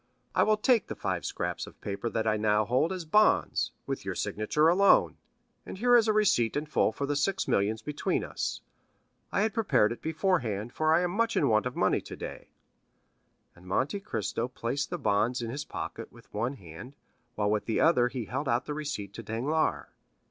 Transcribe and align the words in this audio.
I 0.33 0.41
will 0.41 0.57
take 0.57 0.87
the 0.87 0.95
five 0.95 1.25
scraps 1.25 1.67
of 1.67 1.79
paper 1.79 2.09
that 2.09 2.25
I 2.25 2.35
now 2.35 2.65
hold 2.65 2.91
as 2.91 3.05
bonds, 3.05 3.71
with 3.85 4.03
your 4.03 4.15
signature 4.15 4.67
alone, 4.67 5.17
and 5.63 5.77
here 5.77 5.95
is 5.95 6.07
a 6.07 6.11
receipt 6.11 6.57
in 6.57 6.65
full 6.65 6.91
for 6.91 7.05
the 7.05 7.15
six 7.15 7.47
millions 7.47 7.83
between 7.83 8.23
us. 8.23 8.61
I 9.31 9.41
had 9.41 9.53
prepared 9.53 9.91
it 9.91 10.01
beforehand, 10.01 10.73
for 10.73 10.91
I 10.91 11.01
am 11.01 11.11
much 11.11 11.37
in 11.37 11.49
want 11.49 11.67
of 11.67 11.75
money 11.75 12.01
today." 12.01 12.47
And 13.55 13.67
Monte 13.67 13.99
Cristo 13.99 14.47
placed 14.47 14.89
the 14.89 14.97
bonds 14.97 15.39
in 15.39 15.51
his 15.51 15.65
pocket 15.65 16.11
with 16.11 16.33
one 16.33 16.55
hand, 16.55 16.95
while 17.35 17.51
with 17.51 17.65
the 17.65 17.79
other 17.79 18.07
he 18.07 18.25
held 18.25 18.49
out 18.49 18.65
the 18.65 18.73
receipt 18.73 19.13
to 19.13 19.21
Danglars. 19.21 19.85